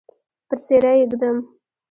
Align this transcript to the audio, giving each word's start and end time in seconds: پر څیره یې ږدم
پر 0.47 0.57
څیره 0.65 0.91
یې 0.97 1.05
ږدم 1.11 1.37